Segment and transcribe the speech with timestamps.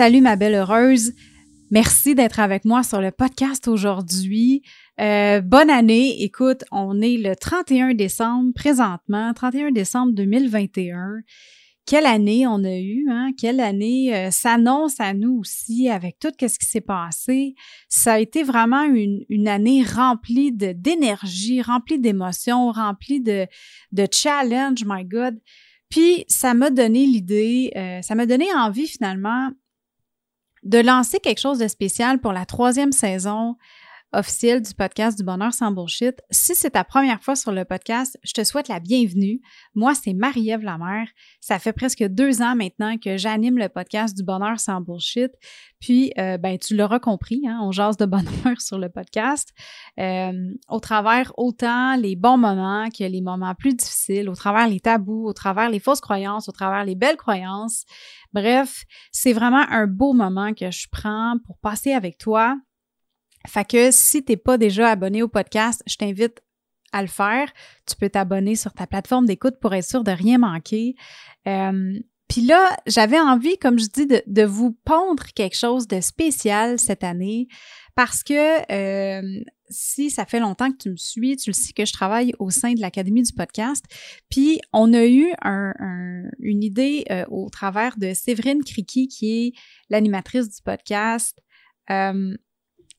[0.00, 1.12] Salut ma belle heureuse.
[1.70, 4.62] Merci d'être avec moi sur le podcast aujourd'hui.
[4.98, 6.22] Euh, bonne année.
[6.22, 11.16] Écoute, on est le 31 décembre présentement, 31 décembre 2021.
[11.84, 13.32] Quelle année on a eu, hein?
[13.38, 17.54] Quelle année euh, s'annonce à nous aussi avec tout ce qui s'est passé.
[17.90, 23.46] Ça a été vraiment une, année remplie d'énergie, remplie d'émotions, remplie de,
[23.92, 25.38] de challenges, my God.
[25.90, 29.50] Puis ça m'a donné l'idée, euh, ça m'a donné envie finalement
[30.62, 33.56] de lancer quelque chose de spécial pour la troisième saison
[34.12, 36.20] officielle du podcast du bonheur sans bullshit.
[36.30, 39.40] Si c'est ta première fois sur le podcast, je te souhaite la bienvenue.
[39.74, 41.06] Moi, c'est Marie-Ève Lamère.
[41.40, 45.30] Ça fait presque deux ans maintenant que j'anime le podcast du bonheur sans bullshit.
[45.80, 49.50] Puis, euh, ben, tu l'auras compris, hein, on jase de bonheur sur le podcast.
[49.98, 50.32] Euh,
[50.68, 55.26] au travers autant les bons moments que les moments plus difficiles, au travers les tabous,
[55.26, 57.84] au travers les fausses croyances, au travers les belles croyances.
[58.32, 62.56] Bref, c'est vraiment un beau moment que je prends pour passer avec toi.
[63.46, 66.40] Fait que si t'es pas déjà abonné au podcast, je t'invite
[66.92, 67.50] à le faire.
[67.86, 70.94] Tu peux t'abonner sur ta plateforme d'écoute pour être sûr de rien manquer.
[71.46, 71.98] Euh,
[72.28, 77.02] puis là, j'avais envie, comme je dis, de, vous pondre quelque chose de spécial cette
[77.02, 77.48] année
[77.96, 81.84] parce que euh, si ça fait longtemps que tu me suis, tu le sais que
[81.84, 83.84] je travaille au sein de l'Académie du podcast.
[84.30, 85.32] Puis on a eu
[86.38, 89.52] une idée euh, au travers de Séverine Criqui, qui est
[89.88, 91.36] l'animatrice du podcast.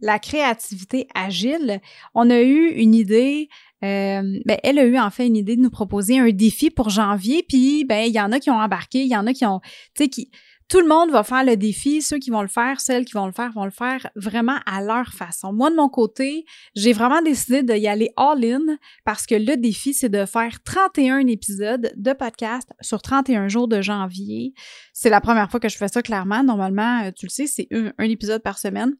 [0.00, 1.80] La créativité agile,
[2.14, 3.48] on a eu une idée,
[3.84, 6.90] euh, ben, elle a eu en fait une idée de nous proposer un défi pour
[6.90, 9.44] janvier, puis ben il y en a qui ont embarqué, il y en a qui
[9.44, 9.60] ont,
[9.94, 10.30] tu sais, qui,
[10.68, 12.02] tout le monde va faire le défi.
[12.02, 14.82] Ceux qui vont le faire, celles qui vont le faire, vont le faire vraiment à
[14.82, 15.52] leur façon.
[15.52, 16.44] Moi, de mon côté,
[16.76, 21.92] j'ai vraiment décidé d'y aller all-in parce que le défi, c'est de faire 31 épisodes
[21.96, 24.52] de podcast sur 31 jours de janvier.
[24.92, 26.44] C'est la première fois que je fais ça clairement.
[26.44, 28.94] Normalement, euh, tu le sais, c'est un épisode par semaine.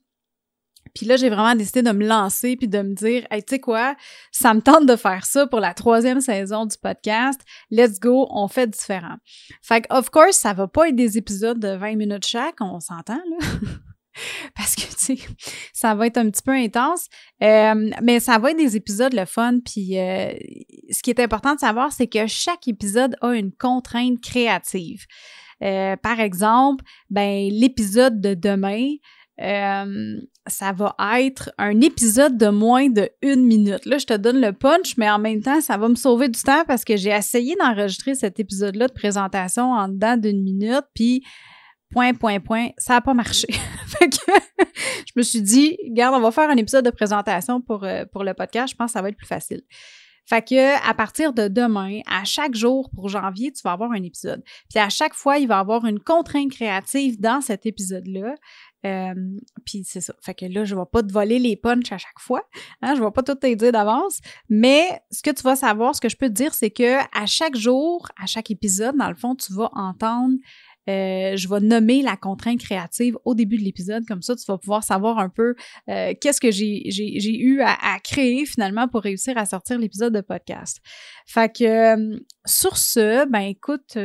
[0.99, 3.61] Puis là, j'ai vraiment décidé de me lancer puis de me dire, hey, tu sais
[3.61, 3.95] quoi,
[4.33, 7.41] ça me tente de faire ça pour la troisième saison du podcast.
[7.71, 9.15] Let's go, on fait différent.
[9.63, 12.81] Fait que, of course, ça va pas être des épisodes de 20 minutes chaque, on
[12.81, 13.47] s'entend, là.
[14.57, 15.19] Parce que, tu sais,
[15.73, 17.07] ça va être un petit peu intense.
[17.45, 19.61] Euh, mais ça va être des épisodes le fun.
[19.65, 20.33] Puis, euh,
[20.91, 25.07] ce qui est important de savoir, c'est que chaque épisode a une contrainte créative.
[25.63, 28.87] Euh, par exemple, ben l'épisode de demain,
[29.41, 33.87] euh, ça va être un épisode de moins de une minute.
[33.87, 36.41] Là, je te donne le punch, mais en même temps, ça va me sauver du
[36.41, 41.25] temps parce que j'ai essayé d'enregistrer cet épisode-là de présentation en dedans d'une minute, puis
[41.93, 43.49] point, point, point, ça n'a pas marché.
[43.87, 44.33] fait que
[45.07, 48.25] je me suis dit, regarde, on va faire un épisode de présentation pour, euh, pour
[48.25, 49.63] le podcast, je pense que ça va être plus facile.
[50.29, 54.03] Fait que à partir de demain, à chaque jour pour janvier, tu vas avoir un
[54.03, 54.43] épisode.
[54.69, 58.35] Puis à chaque fois, il va y avoir une contrainte créative dans cet épisode-là.
[58.87, 59.15] Euh,
[59.65, 60.15] puis c'est ça.
[60.21, 62.43] Fait que là, je vais pas te voler les punchs à chaque fois.
[62.81, 64.21] Hein, je vais pas tout te dire d'avance.
[64.49, 67.27] Mais ce que tu vas savoir, ce que je peux te dire, c'est que à
[67.27, 70.35] chaque jour, à chaque épisode, dans le fond, tu vas entendre
[70.89, 74.59] euh, je vais nommer la contrainte créative au début de l'épisode, comme ça tu vas
[74.59, 75.55] pouvoir savoir un peu
[75.89, 80.79] euh, qu'est-ce que j'ai eu à, créer finalement pour réussir à sortir l'épisode de podcast.
[81.27, 83.99] Fait que euh, sur ce, ben écoute,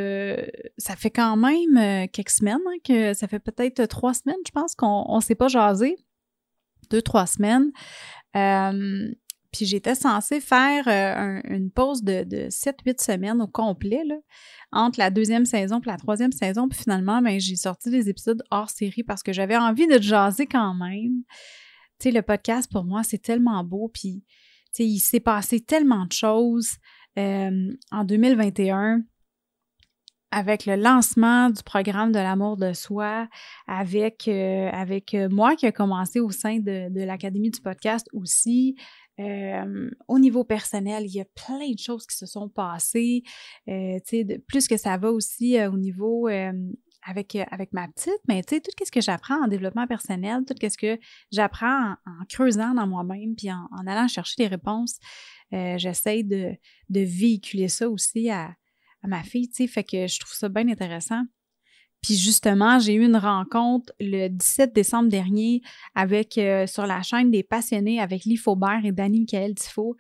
[0.78, 4.76] ça fait quand même quelques semaines, hein, que ça fait peut-être trois semaines, je pense,
[4.76, 5.96] qu'on on s'est pas jasé.
[6.90, 7.72] Deux, trois semaines.
[9.54, 10.88] Puis j'étais censée faire
[11.46, 14.16] une pause de, de 7-8 semaines au complet, là,
[14.72, 16.68] entre la deuxième saison et la troisième saison.
[16.68, 20.48] Puis finalement, ben, j'ai sorti des épisodes hors série parce que j'avais envie de jaser
[20.48, 21.22] quand même.
[22.00, 23.90] Tu sais, le podcast, pour moi, c'est tellement beau.
[23.94, 26.78] Puis, tu sais, il s'est passé tellement de choses
[27.20, 29.04] euh, en 2021.
[30.36, 33.28] avec le lancement du programme de l'amour de soi,
[33.68, 38.76] avec, euh, avec euh, moi qui a commencé au sein de l'Académie du podcast aussi.
[39.20, 43.24] Euh, au niveau personnel, il y a plein de choses qui se sont passées.
[43.68, 44.00] Euh,
[44.48, 46.28] plus que ça va aussi au niveau
[47.06, 47.36] avec,
[47.74, 48.56] ma petite, mais tout
[48.86, 51.00] ce que j'apprends en développement personnel, tout ce que
[51.32, 54.98] j'apprends en, creusant dans moi-même, puis en, allant chercher des réponses,
[55.52, 56.58] j'essaie de,
[56.90, 58.56] véhiculer ça aussi à,
[59.04, 61.24] ma fille, fait que je trouve ça bien intéressant.
[62.04, 65.62] Puis justement, j'ai eu une rencontre le 17 décembre dernier
[65.96, 69.96] avec euh, sur la chaîne des passionnés avec Lee Faubert et Danny Michael Tifo.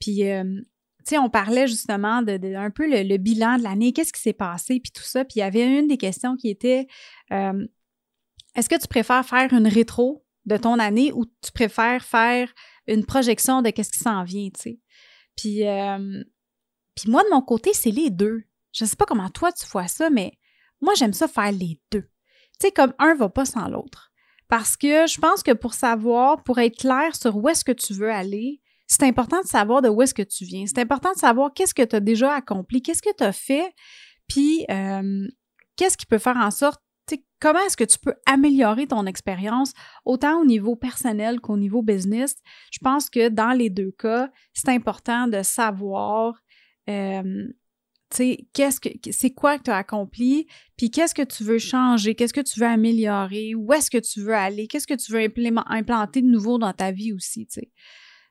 [0.00, 4.12] Puis euh, tu sais, on parlait justement de, un peu le, bilan de l'année, qu'est-ce
[4.12, 5.24] qui s'est passé, puis tout ça.
[5.24, 6.88] Puis il y avait une des questions qui était
[7.30, 7.64] euh,
[8.56, 12.52] est-ce que tu préfères faire une rétro de ton année ou tu préfères faire
[12.88, 14.80] une projection de qu'est-ce qui s'en vient, tu sais?
[15.36, 15.62] Puis
[16.96, 18.44] puis moi, de mon côté, c'est les deux.
[18.72, 20.38] Je ne sais pas comment toi tu vois ça, mais
[20.84, 22.02] moi, j'aime ça faire les deux.
[22.60, 24.12] Tu sais, comme un va pas sans l'autre.
[24.48, 27.92] Parce que je pense que pour savoir, pour être clair sur où est-ce que tu
[27.94, 30.64] veux aller, c'est important de savoir de où est-ce que tu viens.
[30.66, 33.72] C'est important de savoir qu'est-ce que tu as déjà accompli, qu'est-ce que tu as fait,
[34.28, 35.26] puis euh,
[35.76, 36.80] qu'est-ce qui peut faire en sorte,
[37.40, 39.72] comment est-ce que tu peux améliorer ton expérience,
[40.04, 42.36] autant au niveau personnel qu'au niveau business.
[42.70, 46.34] Je pense que dans les deux cas, c'est important de savoir
[46.88, 47.48] euh,
[48.52, 50.46] qu'est-ce que c'est quoi que tu as accompli,
[50.76, 54.20] puis qu'est-ce que tu veux changer, qu'est-ce que tu veux améliorer, où est-ce que tu
[54.20, 55.20] veux aller, qu'est-ce que tu veux
[55.66, 57.70] implanter de nouveau dans ta vie aussi, tu sais?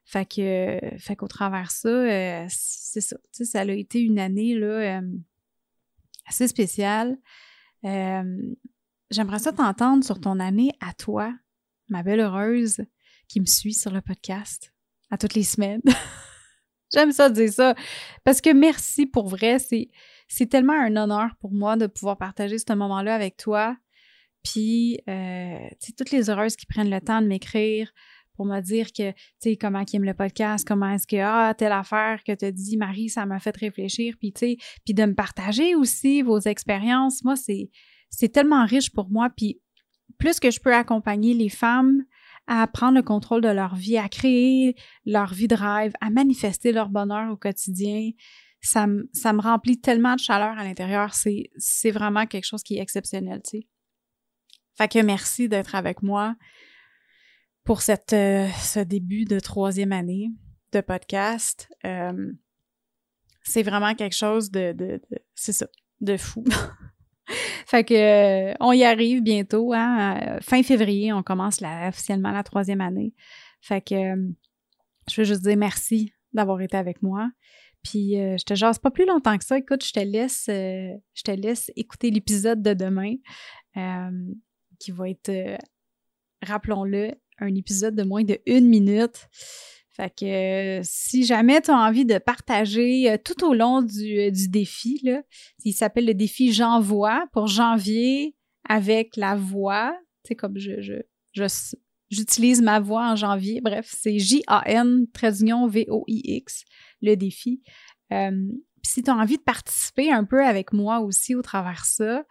[0.05, 3.15] Fait qu'au travers ça, euh, c'est ça.
[3.17, 5.01] Tu sais, ça a été une année là, euh,
[6.27, 7.17] assez spéciale.
[7.83, 11.33] J'aimerais ça t'entendre sur ton année à toi,
[11.87, 12.83] ma belle heureuse
[13.27, 14.73] qui me suit sur le podcast
[15.11, 15.81] à toutes les semaines.
[16.93, 17.75] J'aime ça dire ça.
[18.23, 19.57] Parce que merci pour vrai.
[19.59, 23.75] C'est, tellement un honneur pour moi de pouvoir partager ce moment-là avec toi.
[24.43, 27.91] Puis, euh, tu sais, toutes les heureuses qui prennent le temps de m'écrire
[28.35, 31.53] pour me dire que, tu sais, comment ils aiment le podcast, comment est-ce que, ah,
[31.55, 34.15] telle affaire que tu dit, Marie, ça m'a fait réfléchir.
[34.19, 37.23] Puis, tu sais, puis de me partager aussi vos expériences.
[37.23, 37.69] Moi, c'est,
[38.09, 39.29] c'est tellement riche pour moi.
[39.35, 39.61] Puis,
[40.17, 42.03] plus que je peux accompagner les femmes
[42.47, 44.75] à prendre le contrôle de leur vie, à créer
[45.05, 48.11] leur vie de rêve, à manifester leur bonheur au quotidien.
[48.61, 51.13] Ça, me remplit tellement de chaleur à l'intérieur.
[51.13, 53.67] C'est, vraiment quelque chose qui est exceptionnel, tu sais.
[54.75, 56.35] Fait que merci d'être avec moi
[57.63, 60.31] pour cette, euh, ce début de troisième année
[60.71, 61.69] de podcast.
[61.85, 62.31] Euh,
[63.43, 64.99] c'est vraiment quelque chose de, de
[65.35, 65.67] c'est ça,
[66.01, 66.43] de fou.
[67.73, 69.73] fait que euh, on y arrive bientôt.
[69.73, 70.19] Hein?
[70.21, 71.59] Euh, fin février, on commence
[71.89, 73.15] officiellement la troisième année.
[73.61, 74.27] Fait que euh,
[75.09, 77.31] je veux juste dire merci d'avoir été avec moi.
[77.81, 79.57] Puis je te jase pas plus longtemps que ça.
[79.57, 83.15] Écoute, je te laisse, je te laisse écouter l'épisode de demain,
[84.79, 85.57] qui va être,
[86.41, 89.27] rappelons-le, un épisode de moins de une minute.
[89.95, 94.31] Fait que si jamais tu as envie de partager euh, tout au long du, euh,
[94.31, 95.21] du défi, là,
[95.63, 98.35] il s'appelle le défi J'envoie pour janvier
[98.67, 99.95] avec la voix.
[100.23, 100.95] Sais, comme je, je,
[102.09, 103.61] j'utilise ma voix en janvier.
[103.61, 106.63] Bref, c'est J-A-N, trait V-O-I-X,
[107.03, 107.61] le défi.
[108.11, 108.47] Euh,
[108.81, 112.25] si tu as envie de participer un peu avec moi aussi au travers ça,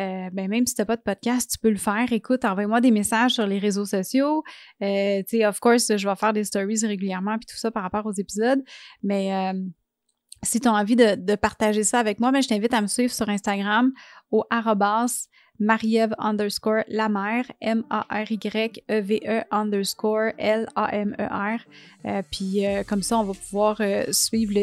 [0.00, 2.10] euh, ben même si tu n'as pas de podcast, tu peux le faire.
[2.12, 4.42] Écoute, envoie-moi des messages sur les réseaux sociaux.
[4.82, 7.82] Euh, tu sais, of course, je vais faire des stories régulièrement puis tout ça par
[7.82, 8.62] rapport aux épisodes.
[9.02, 9.60] Mais euh,
[10.42, 13.12] si tu as envie de, partager ça avec moi, ben, je t'invite à me suivre
[13.12, 13.92] sur Instagram
[14.30, 15.28] au arrobas
[15.60, 17.08] Marie-Ève underscore la
[17.60, 21.58] M-A-R-Y-E-V-E e underscore L-A-M-E-R.
[22.06, 24.54] Euh, puis euh, comme ça, on va pouvoir euh, suivre,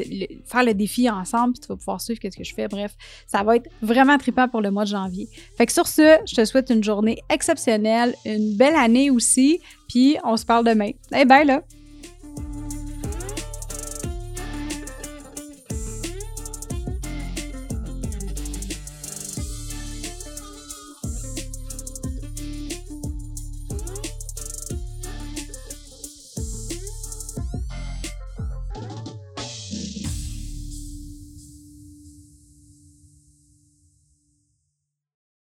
[0.45, 2.67] faire le défi ensemble, puis tu vas pouvoir suivre ce que je fais.
[2.67, 2.95] Bref,
[3.27, 5.29] ça va être vraiment trippant pour le mois de janvier.
[5.57, 10.17] Fait que sur ce, je te souhaite une journée exceptionnelle, une belle année aussi, puis
[10.23, 10.91] on se parle demain.
[11.15, 11.61] Eh ben là!